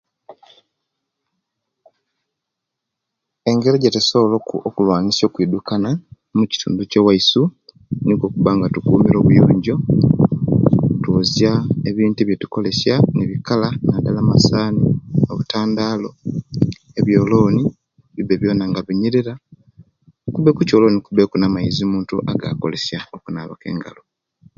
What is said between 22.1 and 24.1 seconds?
agakozesya okunaaba engalo.